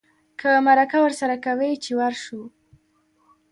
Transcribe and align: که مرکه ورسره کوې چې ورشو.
که 0.39 0.49
مرکه 0.67 0.97
ورسره 1.03 1.35
کوې 1.45 1.71
چې 1.83 1.91
ورشو. 1.99 2.41